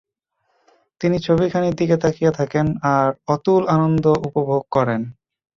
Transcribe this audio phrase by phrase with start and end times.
[1.01, 2.65] তিনি ছবিখানির দিকে চাহিয়া থাকেন,
[2.93, 5.01] আর অতুল আনন্দ উপভোগ করেন।